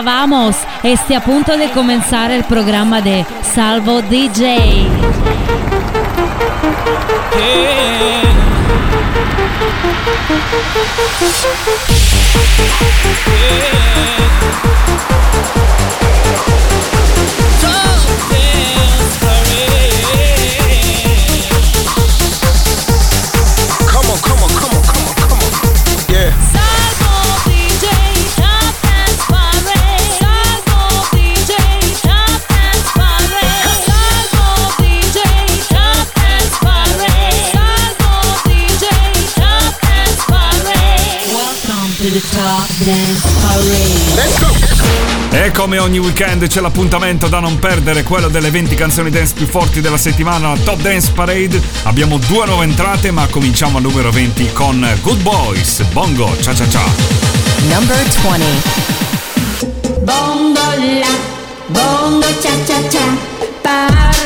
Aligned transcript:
Hola, 0.00 0.12
vamos. 0.12 0.56
Este 0.82 1.14
a 1.14 1.20
punto 1.22 1.58
de 1.58 1.70
comenzar 1.72 2.30
el 2.30 2.42
programa 2.44 3.02
de 3.02 3.26
Salvo 3.42 4.00
DJ. 4.00 4.88
E 45.50 45.52
come 45.52 45.78
ogni 45.78 45.98
weekend 45.98 46.46
c'è 46.46 46.60
l'appuntamento 46.60 47.26
da 47.26 47.40
non 47.40 47.58
perdere, 47.58 48.04
quello 48.04 48.28
delle 48.28 48.50
20 48.50 48.76
canzoni 48.76 49.10
dance 49.10 49.34
più 49.34 49.46
forti 49.46 49.80
della 49.80 49.96
settimana, 49.96 50.50
la 50.50 50.56
Top 50.62 50.80
Dance 50.80 51.10
Parade. 51.10 51.60
Abbiamo 51.82 52.18
due 52.18 52.46
nuove 52.46 52.62
entrate, 52.62 53.10
ma 53.10 53.26
cominciamo 53.26 53.78
al 53.78 53.82
numero 53.82 54.12
20 54.12 54.52
con 54.52 54.86
Good 55.02 55.22
Boys, 55.22 55.82
Bongo, 55.90 56.36
Cia 56.40 56.54
Cia 56.54 56.68
Cia. 56.68 56.84
Number 57.68 57.96
20. 58.22 58.44
Bongo 60.02 60.60
la, 61.00 61.16
bongo 61.66 62.26
cia 62.40 62.52
cia 62.64 62.88
cia, 62.88 63.16
parlami 63.60 64.19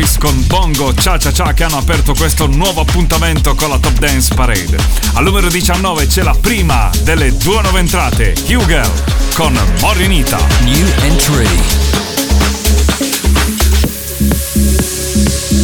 Boys 0.00 0.16
con 0.16 0.46
Bongo 0.46 0.94
Cia 0.94 1.18
Cia 1.18 1.30
Cia 1.30 1.52
che 1.52 1.64
hanno 1.64 1.76
aperto 1.76 2.14
questo 2.14 2.46
nuovo 2.46 2.80
appuntamento 2.80 3.54
con 3.54 3.68
la 3.68 3.78
Top 3.78 3.98
Dance 3.98 4.34
Parade. 4.34 4.78
Al 5.12 5.24
numero 5.24 5.48
19 5.48 6.06
c'è 6.06 6.22
la 6.22 6.34
prima 6.40 6.90
delle 7.02 7.36
due 7.36 7.60
nuove 7.60 7.80
entrate, 7.80 8.34
Hugel 8.48 8.90
con 9.34 9.58
Morinita. 9.80 10.38
New 10.62 10.86
entry. 11.02 11.48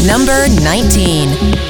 Number 0.05 0.49
19. 0.51 1.66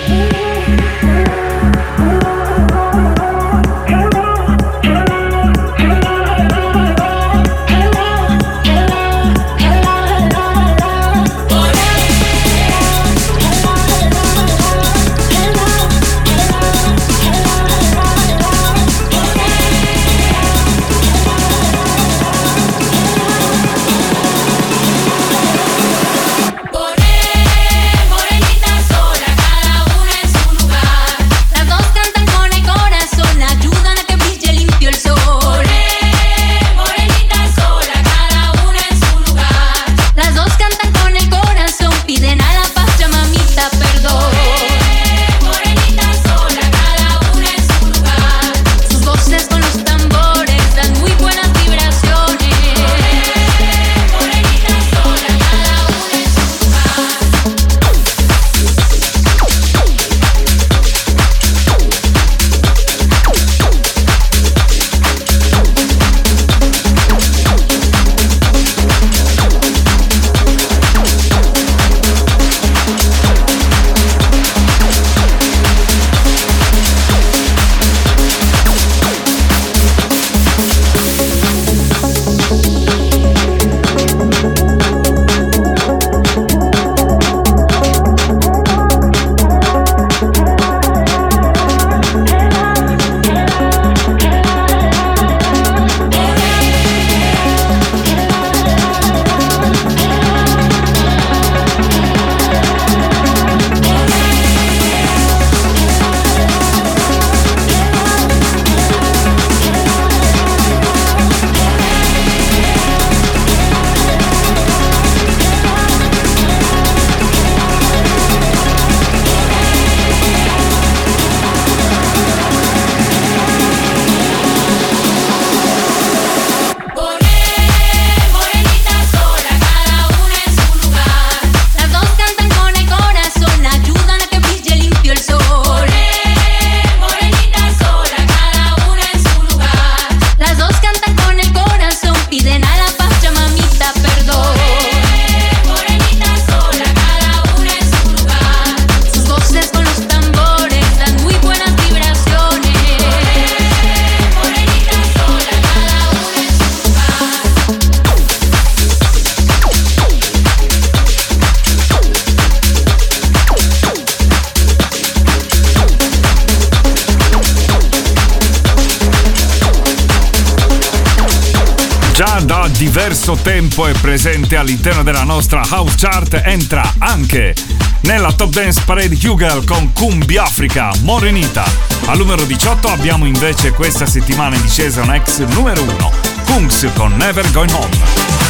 presente 174.00 174.56
all'interno 174.56 175.02
della 175.02 175.24
nostra 175.24 175.62
house 175.68 175.96
chart 175.96 176.40
entra 176.44 176.94
anche 176.98 177.54
nella 178.00 178.32
Top 178.32 178.50
Dance 178.50 178.82
Parade 178.84 179.16
Hugel 179.22 179.64
con 179.64 179.92
Cumbi 179.92 180.36
Africa 180.36 180.90
Morenita. 181.02 181.64
Al 182.06 182.18
numero 182.18 182.44
18 182.44 182.88
abbiamo 182.88 183.26
invece 183.26 183.72
questa 183.72 184.06
settimana 184.06 184.56
in 184.56 184.62
discesa 184.62 185.02
un 185.02 185.12
ex 185.12 185.38
numero 185.46 185.82
1, 185.82 186.12
Kungs 186.46 186.88
con 186.94 187.14
Never 187.16 187.50
Going 187.52 187.72
Home. 187.72 188.45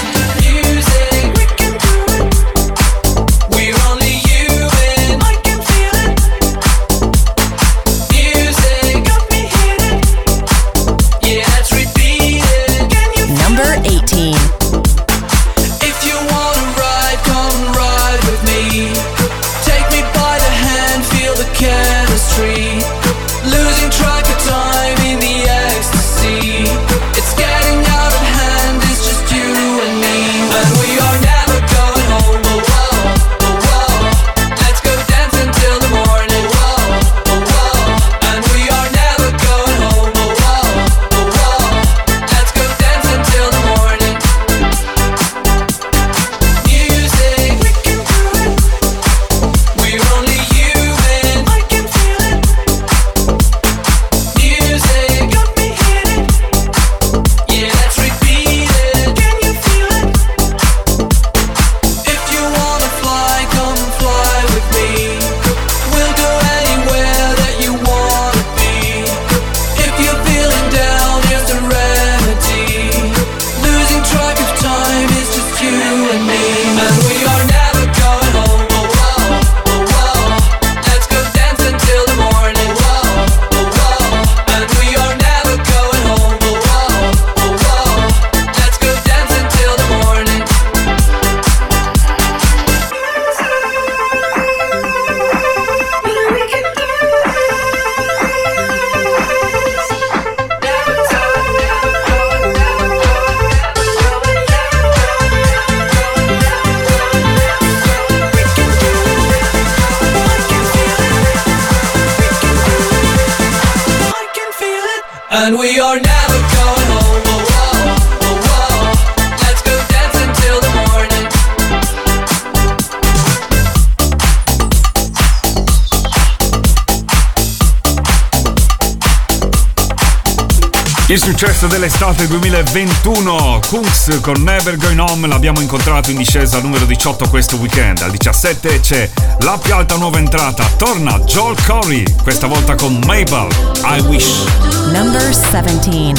Il 131.16 131.22
successo 131.22 131.66
dell'estate 131.66 132.26
2021, 132.26 133.60
Kunks 133.68 134.18
con 134.20 134.42
Never 134.42 134.76
Going 134.76 134.98
Home, 134.98 135.26
l'abbiamo 135.26 135.62
incontrato 135.62 136.10
in 136.10 136.18
discesa 136.18 136.58
al 136.58 136.62
numero 136.62 136.84
18 136.84 137.30
questo 137.30 137.56
weekend. 137.56 138.02
Al 138.02 138.10
17 138.10 138.80
c'è 138.80 139.10
la 139.38 139.56
più 139.56 139.72
alta 139.72 139.96
nuova 139.96 140.18
entrata, 140.18 140.68
torna 140.76 141.18
Joel 141.20 141.56
Corey, 141.64 142.04
questa 142.22 142.46
volta 142.46 142.74
con 142.74 143.00
Mabel, 143.06 143.48
I 143.82 144.00
Wish. 144.00 144.44
Number 144.92 145.22
17 145.32 146.12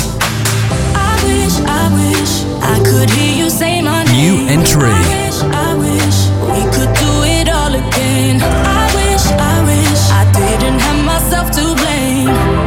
I 0.96 1.24
wish, 1.26 1.60
I 1.60 1.90
wish 1.94 2.44
I 2.64 2.82
could 2.82 3.12
hear 3.12 3.44
you 3.44 3.50
say 3.52 3.84
my 3.84 4.04
name. 4.04 4.16
New 4.16 4.48
entry. 4.48 4.90
I 4.90 5.28
wish, 5.28 5.42
I 5.44 5.74
wish 5.76 6.28
we 6.42 6.64
could 6.72 6.92
do 6.98 7.24
it 7.24 7.48
all 7.50 7.76
again. 7.76 8.42
I 8.42 8.92
wish, 8.96 9.28
I 9.28 9.62
wish 9.64 10.10
I 10.10 10.26
didn't 10.34 10.80
have 10.80 11.06
myself 11.06 11.52
to 11.52 11.76
blame. 11.76 12.67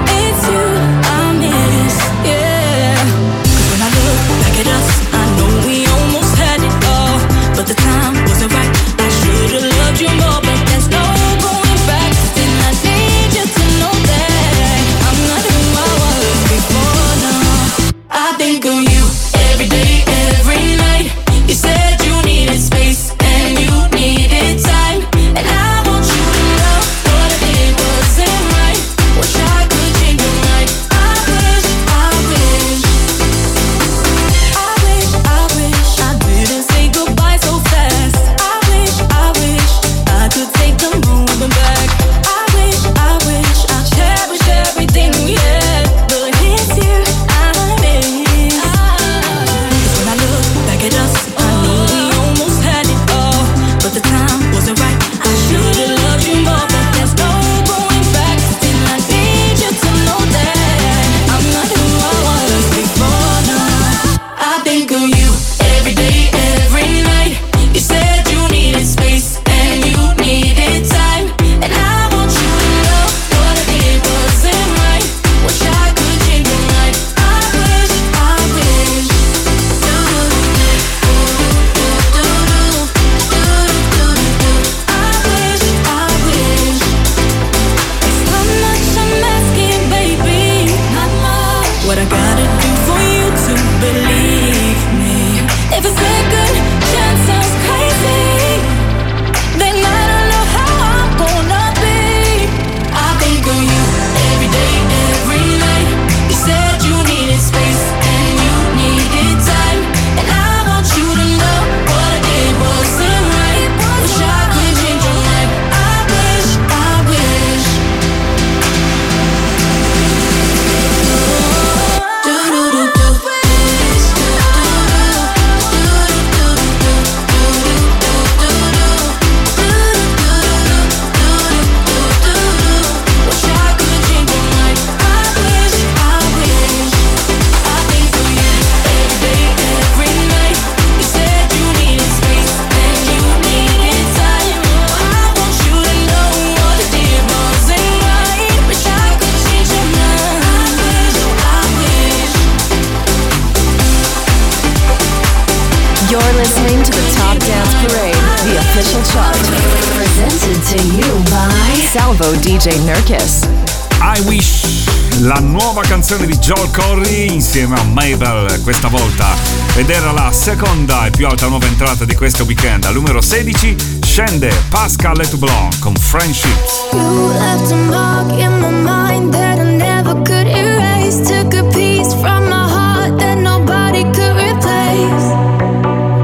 La 165.31 165.39
nuova 165.39 165.83
canzone 165.83 166.27
di 166.27 166.37
Joel 166.39 166.73
Corry 166.73 167.33
insieme 167.33 167.79
a 167.79 167.85
Mabel 167.85 168.61
questa 168.65 168.89
volta 168.89 169.29
ed 169.77 169.89
era 169.89 170.11
la 170.11 170.33
seconda 170.33 171.07
e 171.07 171.11
più 171.11 171.29
alta 171.29 171.47
nuova 171.47 171.67
entrata 171.67 172.05
di 172.05 172.17
questo 172.17 172.43
weekend. 172.43 172.85
Al 172.85 172.95
numero 172.95 173.21
16 173.21 174.01
scende 174.01 174.53
Pascal 174.71 175.21
et 175.21 175.37
Blanc 175.37 175.79
con 175.79 175.95
Friendships. 175.95 176.89
You 176.91 177.29
left 177.29 177.71
a 177.71 177.77
mark 177.77 178.33
in 178.33 178.59
my 178.59 178.71
mind 178.71 179.33
that 179.33 179.59
I 179.59 179.77
never 179.77 180.15
could 180.23 180.49
erase. 180.49 181.21
Took 181.23 181.55
a 181.55 181.63
piece 181.69 182.13
from 182.17 182.49
my 182.49 182.69
heart 182.69 183.17
that 183.19 183.37
nobody 183.37 184.03
could 184.03 184.35
replace. 184.35 185.29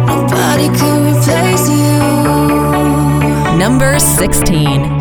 Nobody 0.07 0.69
could 0.71 1.15
replace 1.15 1.69
you. 1.69 2.01
Number 3.57 4.01
16. 4.01 4.96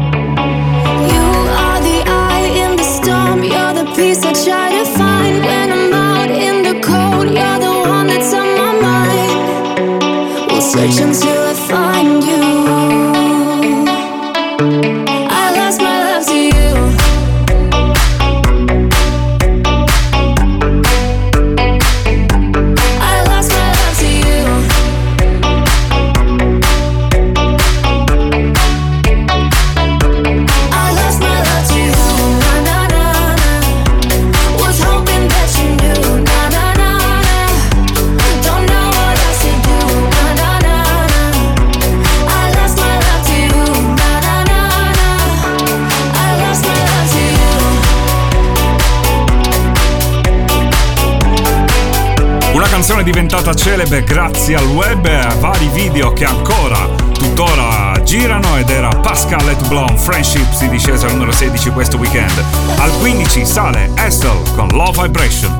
Celebre 53.85 54.03
grazie 54.03 54.55
al 54.55 54.65
web 54.67 55.05
e 55.05 55.15
a 55.15 55.35
vari 55.35 55.69
video 55.69 56.11
che 56.13 56.25
ancora 56.25 56.87
tuttora 57.13 57.93
girano 58.03 58.57
ed 58.57 58.69
era 58.69 58.89
Pascal 58.89 59.47
et 59.49 59.67
Blonde 59.67 59.97
Friendships 59.97 60.61
in 60.61 60.71
discesa 60.71 61.05
al 61.05 61.13
numero 61.13 61.31
16 61.31 61.69
questo 61.69 61.97
weekend. 61.97 62.31
Al 62.77 62.91
15 62.99 63.45
sale 63.45 63.91
Estelle 63.95 64.41
con 64.55 64.67
Love 64.69 65.03
Vibration. 65.03 65.59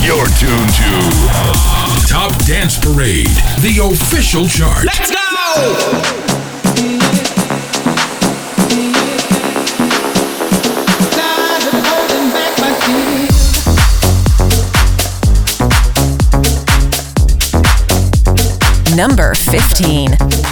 You're 0.00 0.28
tuned 0.38 0.72
to 0.74 2.06
Top 2.06 2.32
Dance 2.44 2.78
Parade, 2.78 3.30
the 3.60 3.80
official 3.80 4.46
chart. 4.48 4.84
Let's 4.84 5.10
go! 5.10 6.31
Number 18.94 19.32
15. 19.34 20.51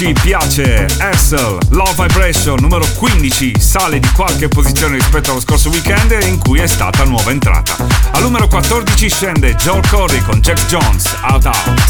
Ci 0.00 0.14
piace 0.14 0.86
Essel, 0.98 1.58
Love 1.72 1.92
Vibration 1.94 2.56
numero 2.58 2.86
15, 2.96 3.60
sale 3.60 4.00
di 4.00 4.08
qualche 4.12 4.48
posizione 4.48 4.94
rispetto 4.94 5.32
allo 5.32 5.40
scorso 5.40 5.68
weekend 5.68 6.16
in 6.22 6.38
cui 6.38 6.58
è 6.58 6.66
stata 6.66 7.04
nuova 7.04 7.30
entrata. 7.30 7.76
Al 8.12 8.22
numero 8.22 8.48
14 8.48 9.10
scende 9.10 9.54
Joel 9.56 9.86
Corey 9.88 10.22
con 10.22 10.40
Jack 10.40 10.64
Jones, 10.68 11.04
Out 11.20 11.44
Out. 11.44 11.80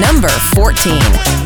Number 0.00 0.32
14. 0.54 1.44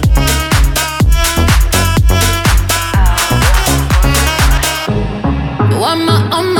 I'm 5.83 6.09
on 6.33 6.55
my 6.55 6.60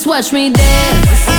Just 0.00 0.06
watch 0.06 0.32
me 0.32 0.48
dance. 0.48 1.29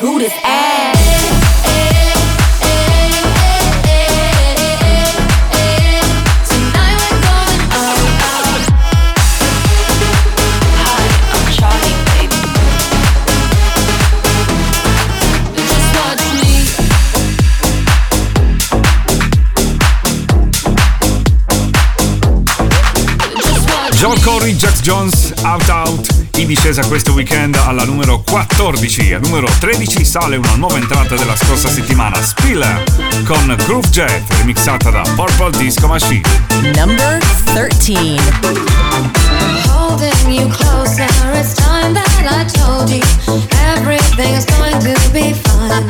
Coming 0.00 0.16
this 0.16 0.32
ass. 0.44 0.96
John 23.96 24.16
Jack 24.54 24.80
Jones, 24.84 25.32
Out 25.42 25.68
Out 25.68 26.17
in 26.40 26.46
discesa 26.46 26.84
questo 26.86 27.12
weekend 27.14 27.56
alla 27.56 27.84
numero 27.84 28.20
14. 28.20 29.14
A 29.14 29.18
numero 29.18 29.48
13 29.58 30.04
sale 30.04 30.36
una 30.36 30.54
nuova 30.54 30.76
entrata 30.76 31.16
della 31.16 31.34
scorsa 31.34 31.68
settimana, 31.68 32.22
Spiller, 32.22 32.84
con 33.24 33.56
Groove 33.64 33.88
Jet, 33.88 34.22
remixata 34.36 34.90
da 34.90 35.02
Purple 35.16 35.50
Disco 35.58 35.88
Machine. 35.88 36.22
Number 36.74 37.18
13. 37.54 38.20
Holding 39.66 40.30
you 40.30 40.48
closer, 40.48 41.08
it's 41.34 41.54
time 41.54 41.94
that 41.94 42.06
I 42.30 42.44
told 42.44 42.88
you 42.88 43.02
everything 43.74 44.36
is 44.36 44.44
going 44.44 44.78
to 44.78 45.10
be 45.10 45.32
fine. 45.32 45.88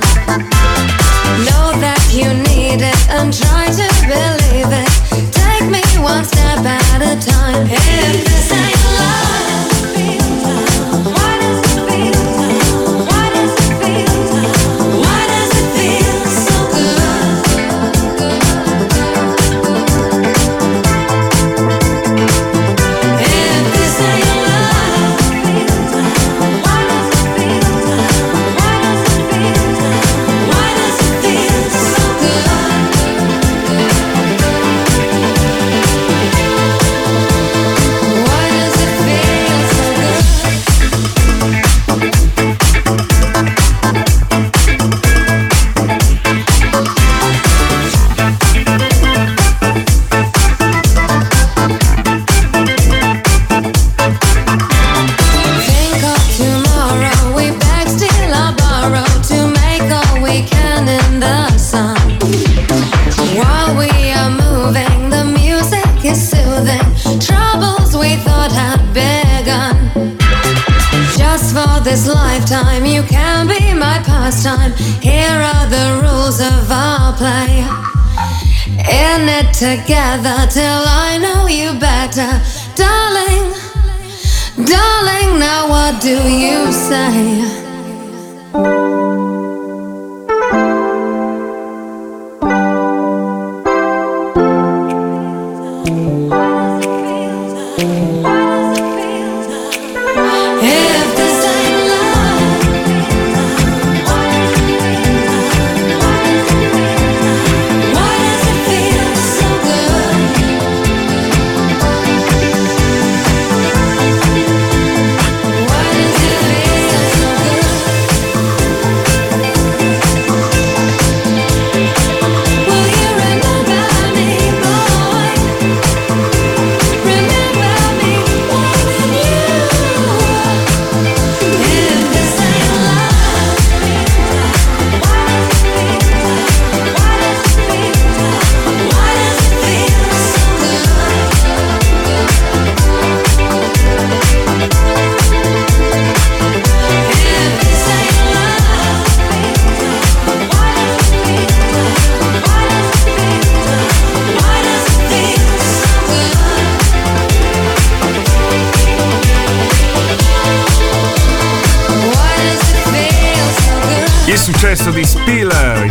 Know 1.44 1.72
that 1.80 2.00
you 2.11 2.32
need 2.32 2.80
it 2.80 3.08
and 3.11 3.37
try 3.37 3.66
to 3.66 3.88
believe 4.06 4.72
it. 4.72 4.88
Take 5.30 5.68
me 5.68 5.82
one 6.00 6.24
step 6.24 6.64
at 6.64 7.02
a 7.02 7.16
time. 7.20 7.68
If 7.70 8.24
this 8.24 8.52
ain't 8.52 8.98
love. 8.98 9.27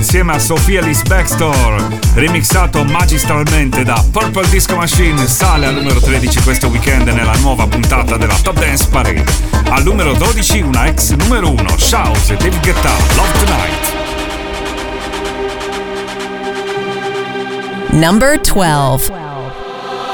insieme 0.08 0.36
a 0.36 0.40
Sofia 0.40 0.82
Liz 0.82 1.02
Baxter, 1.02 1.86
remixato 2.14 2.82
magistralmente 2.86 3.84
da 3.84 4.02
Purple 4.10 4.48
Disco 4.48 4.78
Machine, 4.78 5.28
sale 5.28 5.66
al 5.66 5.74
numero 5.74 6.00
13 6.00 6.44
questo 6.44 6.68
weekend 6.68 7.10
nella 7.10 7.36
nuova 7.42 7.68
puntata 7.68 8.16
della 8.16 8.38
Top 8.42 8.58
Dance 8.58 8.88
Parade. 8.88 9.26
Al 9.68 9.84
numero 9.84 10.14
12 10.14 10.62
una 10.62 10.86
ex 10.86 11.10
numero 11.10 11.50
1, 11.50 11.78
Shouse 11.78 12.36
e 12.36 12.38
David 12.38 12.62
Guetta, 12.62 12.92
Love 13.18 13.32
Tonight. 13.44 13.96
Number 17.92 18.40
12. 18.40 19.12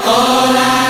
12. 0.04 0.83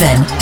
7. 0.00 0.39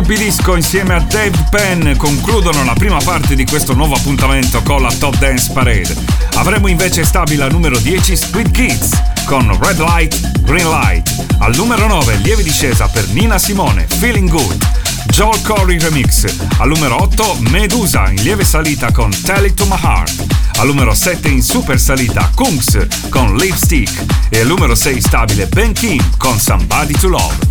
Jack 0.00 0.12
Stupidisco 0.14 0.56
insieme 0.56 0.94
a 0.94 1.00
Dave 1.00 1.46
Penn 1.50 1.94
concludono 1.96 2.64
la 2.64 2.72
prima 2.72 2.98
parte 2.98 3.34
di 3.34 3.44
questo 3.44 3.74
nuovo 3.74 3.94
appuntamento 3.94 4.62
con 4.62 4.80
la 4.80 4.90
Top 4.98 5.16
Dance 5.18 5.52
Parade. 5.52 5.94
Avremo 6.36 6.68
invece 6.68 7.04
stabile 7.04 7.44
al 7.44 7.52
numero 7.52 7.78
10 7.78 8.16
Squid 8.16 8.50
Kids 8.50 8.90
con 9.26 9.46
Red 9.60 9.78
Light, 9.78 10.40
Green 10.40 10.68
Light. 10.70 11.26
Al 11.38 11.54
numero 11.54 11.86
9 11.86 12.16
lieve 12.22 12.42
discesa 12.42 12.88
per 12.88 13.08
Nina 13.08 13.38
Simone, 13.38 13.86
Feeling 13.86 14.30
Good. 14.30 14.66
Joel 15.10 15.40
Corey 15.42 15.78
Remix. 15.78 16.24
Al 16.58 16.68
numero 16.68 17.02
8 17.02 17.36
Medusa 17.50 18.08
in 18.08 18.22
lieve 18.22 18.44
salita 18.44 18.90
con 18.92 19.10
Tell 19.22 19.44
It 19.44 19.54
To 19.54 19.66
My 19.66 19.78
Heart. 19.80 20.24
Al 20.56 20.66
numero 20.66 20.94
7 20.94 21.28
in 21.28 21.42
super 21.42 21.78
salita 21.78 22.30
Kungs 22.34 22.86
con 23.10 23.36
Lipstick. 23.36 24.04
E 24.30 24.40
al 24.40 24.46
numero 24.46 24.74
6 24.74 25.00
stabile 25.00 25.46
Ben 25.46 25.72
Kim 25.74 26.02
con 26.16 26.38
Somebody 26.38 26.94
To 26.94 27.08
Love. 27.08 27.49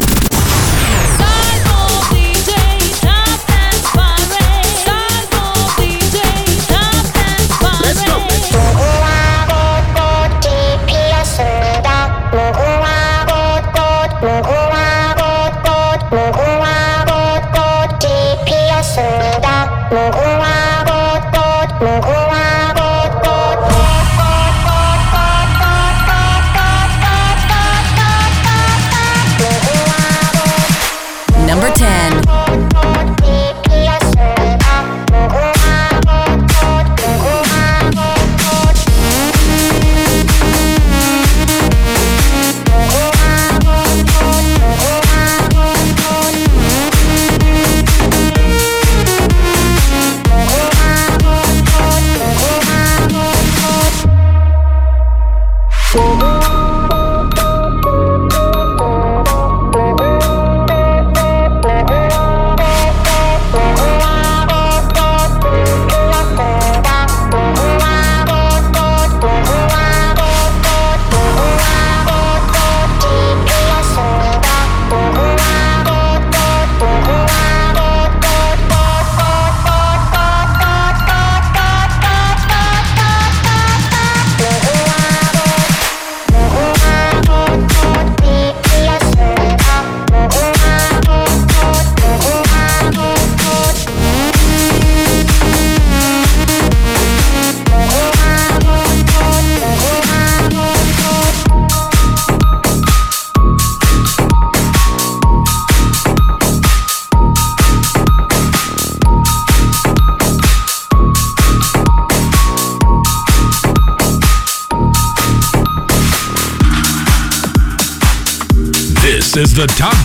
The 119.60 119.68
Top 119.68 119.99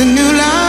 it's 0.00 0.06
a 0.06 0.14
new 0.14 0.32
life 0.38 0.67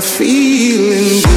feeling 0.00 1.27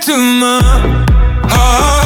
to 0.00 0.16
my 0.16 0.60
heart. 1.44 2.01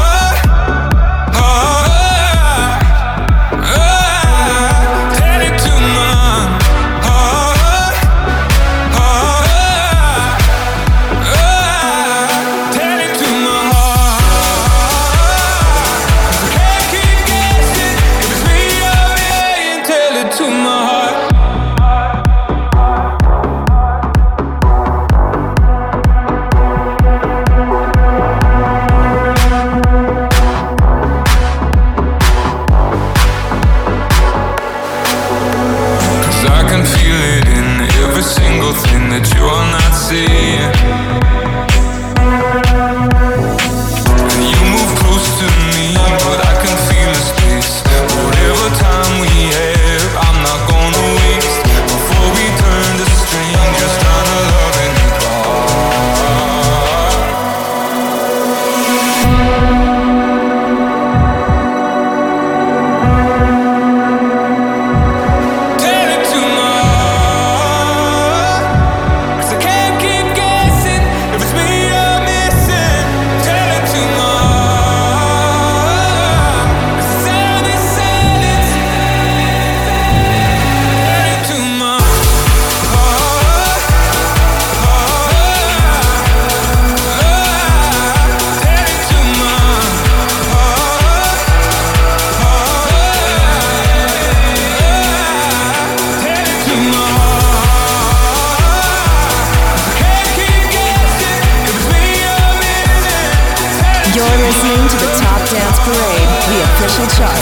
You're 104.37 104.45
listening 104.45 104.87
to 104.89 104.97
the 104.97 105.13
Top 105.17 105.41
Dance 105.49 105.79
Parade, 105.81 106.29
the 106.53 106.61
official 106.69 107.07
chart. 107.17 107.41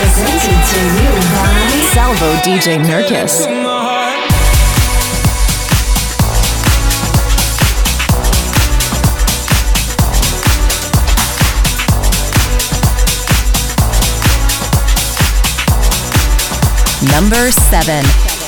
Presented 0.00 0.60
to 0.72 0.80
you 0.96 1.10
by 1.36 1.52
Salvo 1.92 2.32
DJ 2.36 2.78
Nurkis. 2.80 3.46
number 17.10 17.50
seven. 17.50 18.41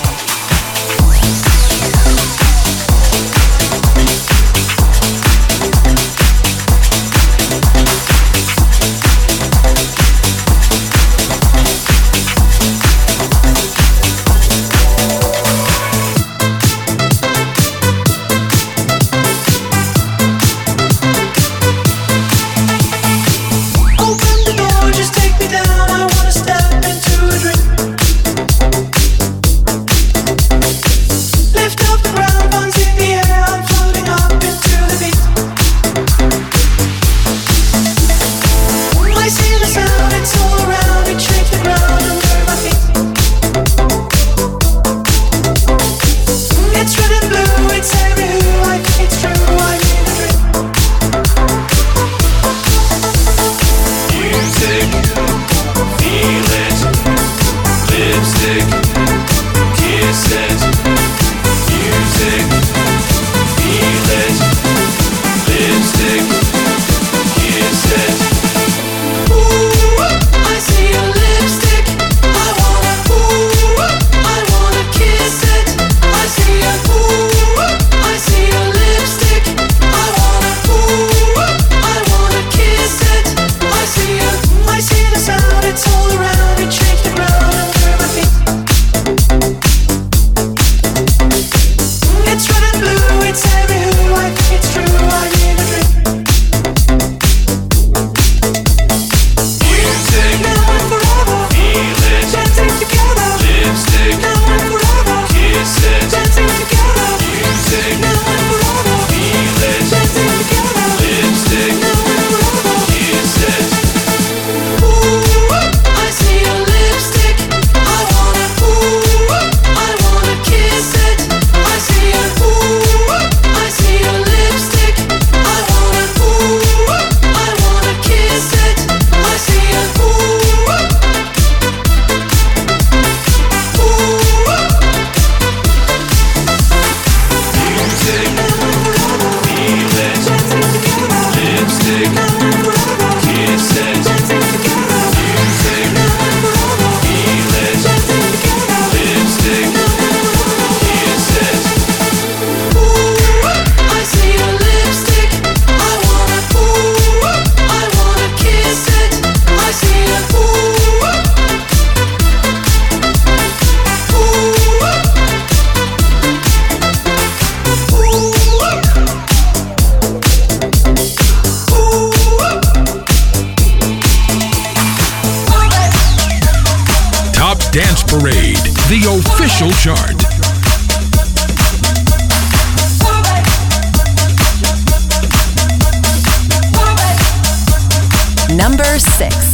six. 189.31 189.54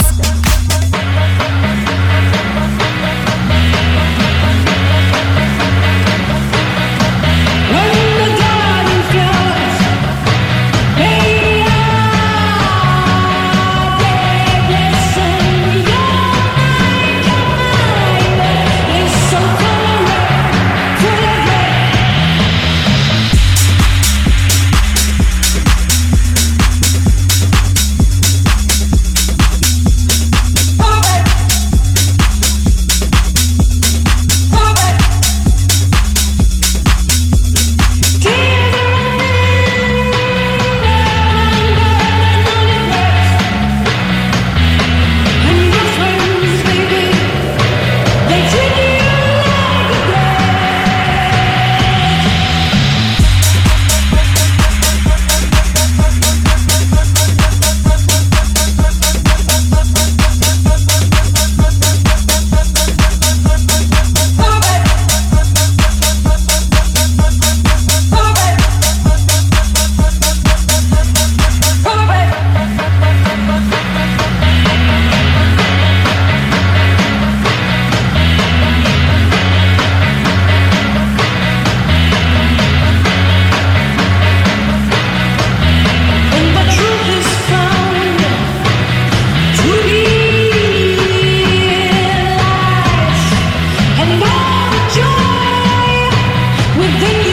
within 96.80 97.24
you. 97.24 97.29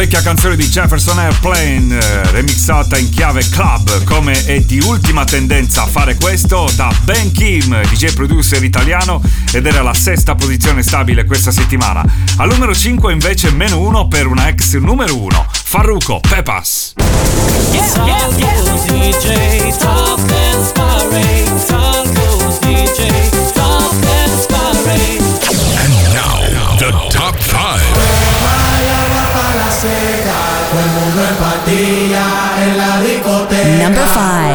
Vecchia 0.00 0.22
canzone 0.22 0.56
di 0.56 0.66
Jefferson 0.66 1.18
Airplane, 1.18 1.98
eh, 1.98 2.30
remixata 2.30 2.96
in 2.96 3.10
chiave 3.10 3.46
club, 3.50 4.02
come 4.04 4.46
è 4.46 4.60
di 4.60 4.80
ultima 4.80 5.26
tendenza 5.26 5.82
a 5.82 5.86
fare 5.86 6.16
questo 6.16 6.70
da 6.74 6.90
Ben 7.02 7.30
Kim, 7.32 7.78
DJ 7.82 8.14
producer 8.14 8.64
italiano, 8.64 9.20
ed 9.52 9.66
era 9.66 9.82
la 9.82 9.92
sesta 9.92 10.34
posizione 10.34 10.82
stabile 10.82 11.26
questa 11.26 11.50
settimana. 11.50 12.02
Al 12.38 12.48
numero 12.48 12.74
5 12.74 13.12
invece 13.12 13.50
meno 13.50 13.78
uno 13.78 14.08
per 14.08 14.26
una 14.26 14.48
ex 14.48 14.78
numero 14.78 15.18
1, 15.18 15.46
Farruko 15.64 16.18
Pepas. 16.20 16.94
Yeah, 17.70 18.06
yeah, 18.06 18.36
yeah. 18.38 18.60
En 31.10 31.16
patilla 31.16 32.26
en 32.62 32.78
la 32.78 33.00
discoteca. 33.00 33.82
Number 33.82 34.06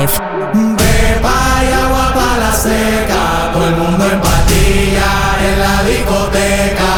5. 0.07 0.77
Pepa 0.77 1.63
y 1.63 1.73
agua 1.73 2.13
para 2.13 2.37
la 2.37 2.53
seca. 2.53 3.51
Todo 3.51 3.67
el 3.67 3.75
mundo 3.75 4.05
en 4.05 4.21
patilla 4.21 5.11
en 5.47 5.59
la 5.59 5.83
discoteca. 5.83 6.94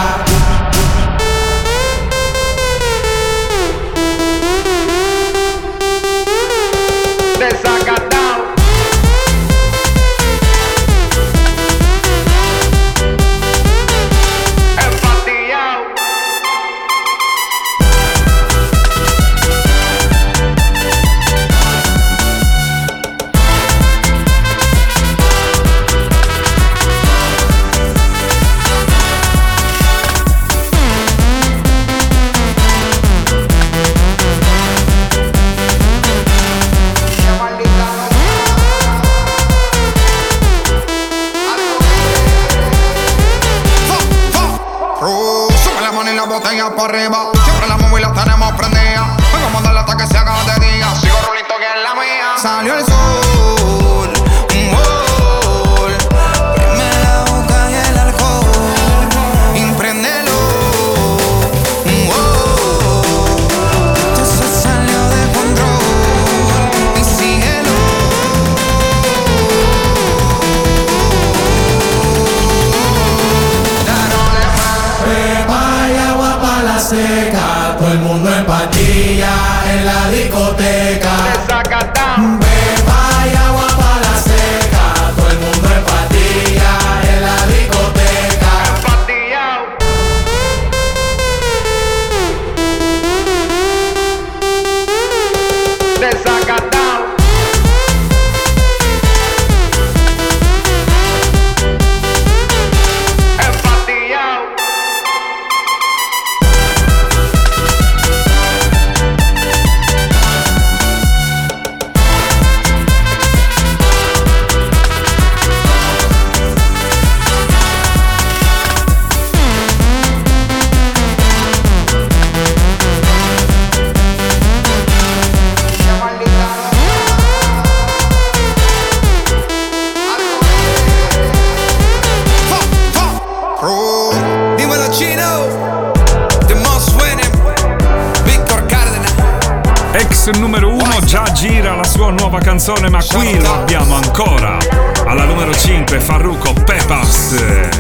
Ex 140.27 140.37
numero 140.39 140.73
1 140.73 140.99
già 141.05 141.23
gira 141.31 141.73
la 141.73 141.85
sua 141.85 142.11
nuova 142.11 142.39
canzone, 142.39 142.89
ma 142.89 143.01
qui 143.01 143.39
lo 143.39 143.53
abbiamo 143.53 143.95
ancora. 143.95 144.57
Alla 145.05 145.23
numero 145.23 145.55
5 145.55 146.01
Farruko 146.01 146.51
Pepas, 146.51 147.33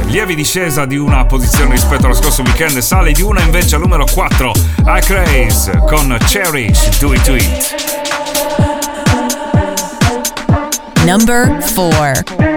lievi 0.05 0.33
discesa 0.33 0.85
di 0.85 0.95
una 0.95 1.25
posizione 1.25 1.71
rispetto 1.71 2.05
allo 2.05 2.15
scorso 2.15 2.43
weekend, 2.43 2.77
sale 2.77 3.11
di 3.11 3.21
una 3.21 3.41
invece 3.41 3.75
al 3.75 3.81
numero 3.81 4.05
4 4.09 4.53
a 4.85 4.99
Craze 4.99 5.77
con 5.89 6.17
Cherish 6.25 6.99
Do 6.99 7.13
It 7.13 7.21
To 7.23 7.35
It. 7.35 7.75
Number 11.03 11.57
4. 11.75 12.56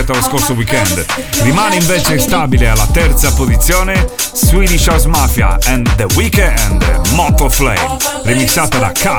rispetto 0.00 0.12
allo 0.12 0.22
scorso 0.22 0.54
weekend. 0.54 1.04
Rimane 1.42 1.76
invece 1.76 2.18
stabile 2.18 2.68
alla 2.68 2.86
terza 2.92 3.32
posizione 3.32 4.08
Swedish 4.32 4.88
House 4.88 5.06
Mafia 5.06 5.58
and 5.66 5.94
The 5.96 6.06
Weekend 6.14 7.08
Moto 7.12 7.48
Flame, 7.48 7.96
remixata 8.24 8.78
da 8.78 8.92
K. 8.92 9.16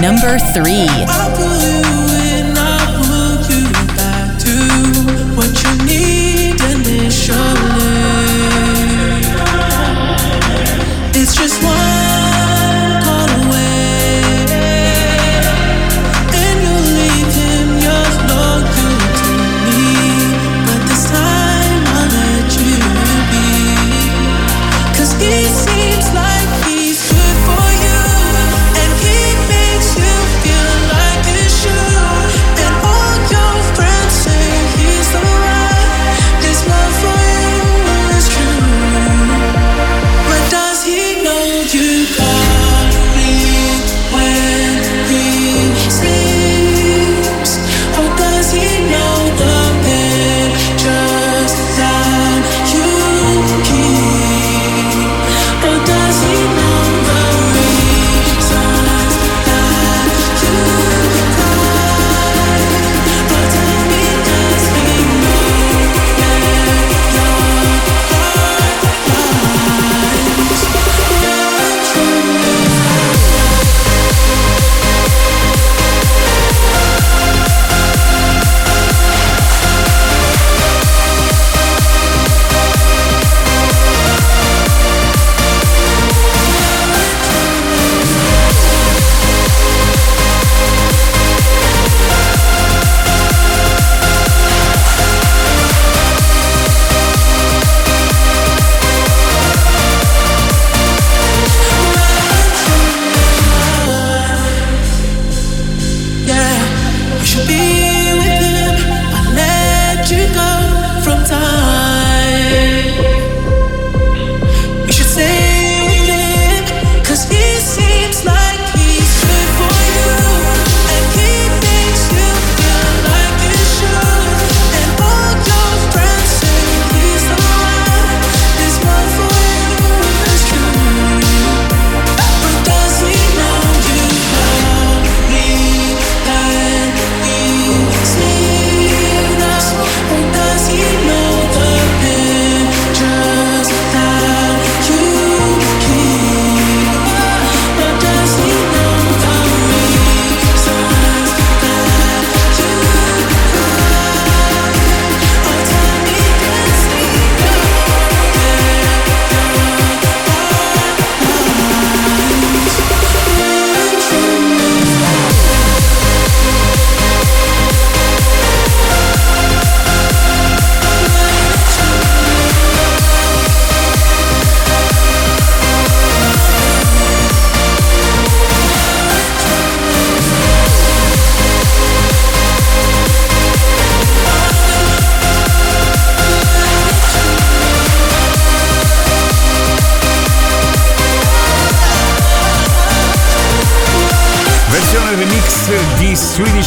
Number 0.00 0.40
3 0.52 2.03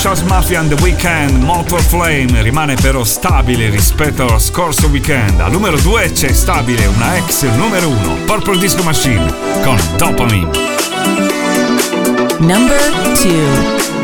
Charles 0.07 0.23
Mafia 0.23 0.59
and 0.61 0.73
The 0.73 0.81
Weekend 0.81 1.43
Motor 1.43 1.81
Flame 1.81 2.41
rimane 2.41 2.75
però 2.75 3.03
stabile 3.03 3.69
rispetto 3.69 4.23
allo 4.23 4.39
scorso 4.39 4.87
weekend. 4.87 5.41
Al 5.41 5.51
numero 5.51 5.77
2 5.77 6.13
c'è 6.13 6.31
stabile 6.31 6.85
una 6.85 7.17
ex 7.17 7.43
numero 7.57 7.89
1, 7.89 8.23
Purple 8.25 8.57
Disco 8.57 8.83
Machine 8.83 9.25
con 9.63 9.77
Dopamine. 9.97 10.49
Number 12.39 12.79
2 13.21 13.96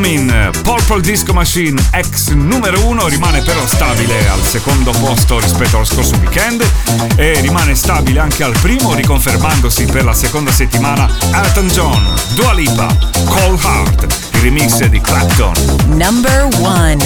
Woman, 0.00 0.50
Purple 0.62 1.02
Disco 1.02 1.34
Machine 1.34 1.78
ex 1.92 2.28
numero 2.30 2.86
uno, 2.86 3.06
rimane 3.06 3.42
però 3.42 3.66
stabile 3.66 4.30
al 4.30 4.40
secondo 4.40 4.92
posto 4.92 5.38
rispetto 5.38 5.76
allo 5.76 5.84
scorso 5.84 6.16
weekend 6.16 6.64
e 7.16 7.38
rimane 7.40 7.74
stabile 7.74 8.20
anche 8.20 8.42
al 8.42 8.56
primo 8.62 8.94
riconfermandosi 8.94 9.84
per 9.84 10.04
la 10.04 10.14
seconda 10.14 10.50
settimana 10.50 11.06
Elton 11.34 11.68
John, 11.68 12.14
Dua 12.34 12.54
Lipa, 12.54 12.96
Cold 13.26 13.62
Heart, 13.62 14.30
il 14.32 14.40
remix 14.40 14.82
di 14.86 15.00
Clapton. 15.02 15.52
Number 15.88 16.48
one. 16.62 16.96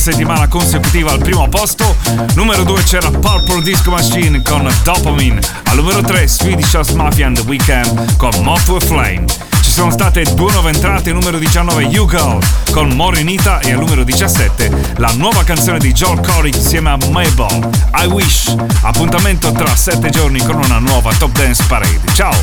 Settimana 0.00 0.48
consecutiva 0.48 1.12
al 1.12 1.18
primo 1.18 1.46
posto. 1.48 1.94
Numero 2.34 2.64
2 2.64 2.82
c'era 2.84 3.10
Purple 3.10 3.60
Disco 3.62 3.90
Machine 3.90 4.40
con 4.40 4.66
Dopamine. 4.82 5.38
Al 5.64 5.76
numero 5.76 6.00
3 6.00 6.26
Swedish 6.26 6.72
House 6.72 6.94
Mafia 6.94 7.26
and 7.26 7.36
The 7.38 7.46
Weeknd 7.46 8.16
con 8.16 8.30
Moth 8.42 8.66
with 8.68 8.86
Flame. 8.86 9.26
Ci 9.60 9.70
sono 9.70 9.90
state 9.90 10.22
due 10.34 10.50
nuove 10.52 10.70
entrate, 10.70 11.12
numero 11.12 11.36
19 11.36 11.84
You 11.84 12.06
Girl 12.06 12.38
con 12.72 12.88
Morenita 12.92 13.60
e 13.60 13.72
al 13.72 13.78
numero 13.78 14.02
17 14.02 14.94
la 14.96 15.12
nuova 15.16 15.44
canzone 15.44 15.78
di 15.78 15.92
Joel 15.92 16.20
Corey 16.20 16.50
insieme 16.50 16.88
a 16.88 16.98
Mabel, 17.10 17.68
I 18.02 18.06
Wish. 18.06 18.54
Appuntamento 18.80 19.52
tra 19.52 19.76
7 19.76 20.08
giorni 20.08 20.38
con 20.40 20.56
una 20.56 20.78
nuova 20.78 21.12
Top 21.18 21.32
Dance 21.32 21.62
Parade. 21.68 22.00
Ciao! 22.14 22.34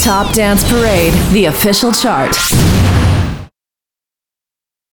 Top 0.00 0.32
Dance 0.32 0.64
Parade, 0.66 1.12
the 1.32 1.48
official 1.48 1.92
chart. 1.92 2.69